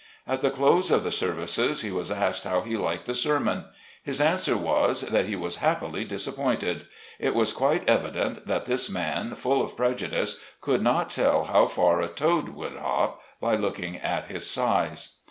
[0.25, 3.65] At the close of the services he was asked how he liked the sermon.
[4.01, 6.87] His answer was, that he was happily disappointed.
[7.19, 11.67] It was quite evi dent that this man, full of prejudice, could not tell how
[11.67, 15.17] far a toad could hop, by looking at his size.